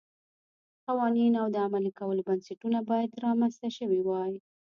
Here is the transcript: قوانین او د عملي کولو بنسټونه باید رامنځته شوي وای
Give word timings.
قوانین 0.85 1.33
او 1.41 1.47
د 1.51 1.55
عملي 1.65 1.91
کولو 1.99 2.21
بنسټونه 2.27 2.79
باید 2.89 3.19
رامنځته 3.25 3.69
شوي 3.77 4.01
وای 4.03 4.33